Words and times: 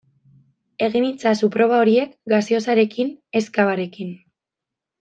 Egin 0.87 1.05
itzazu 1.09 1.49
proba 1.57 1.77
horiek 1.83 2.15
gaseosarekin 2.33 3.13
ez 3.41 3.43
cavarekin. 3.61 4.13